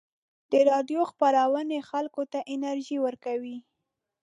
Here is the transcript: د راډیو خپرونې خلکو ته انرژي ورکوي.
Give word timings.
د 0.51 0.53
راډیو 0.69 1.01
خپرونې 1.11 1.79
خلکو 1.89 2.21
ته 2.31 2.39
انرژي 2.53 2.97
ورکوي. 3.05 3.57